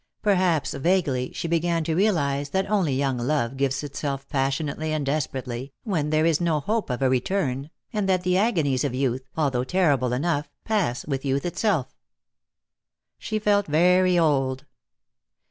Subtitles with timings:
[0.23, 5.73] Perhaps, vaguely, she began to realize that only young love gives itself passionately and desperately,
[5.83, 9.63] when there is no hope of a return, and that the agonies of youth, although
[9.63, 11.95] terrible enough, pass with youth itself.
[13.19, 14.65] She felt very old.